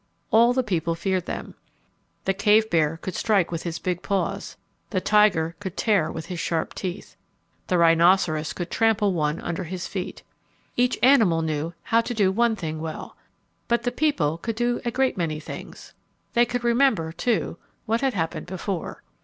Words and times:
All 0.31 0.51
the 0.51 0.63
people 0.63 0.95
feared 0.95 1.27
them. 1.27 1.53
The 2.25 2.33
cave 2.33 2.71
bear 2.71 2.97
could 2.97 3.13
strike 3.13 3.51
with 3.51 3.61
his 3.61 3.77
big 3.77 4.01
paws. 4.01 4.57
The 4.89 4.99
tiger 4.99 5.55
could 5.59 5.77
tear 5.77 6.11
with 6.11 6.25
his 6.25 6.39
sharp 6.39 6.73
teeth. 6.73 7.15
The 7.67 7.77
rhinoceros 7.77 8.53
could 8.53 8.71
trample 8.71 9.13
one 9.13 9.39
under 9.41 9.63
his 9.65 9.85
feet. 9.85 10.23
Each 10.75 10.97
animal 11.03 11.43
knew 11.43 11.75
how 11.83 12.01
to 12.01 12.15
do 12.15 12.31
one 12.31 12.55
thing 12.55 12.79
well. 12.81 13.15
But 13.67 13.83
the 13.83 13.91
people 13.91 14.39
could 14.39 14.55
do 14.55 14.81
a 14.83 14.89
great 14.89 15.17
many 15.17 15.39
things. 15.39 15.93
They 16.33 16.47
could 16.47 16.63
remember, 16.63 17.11
too, 17.11 17.59
what 17.85 18.01
had 18.01 18.15
happened 18.15 18.47
before. 18.47 19.03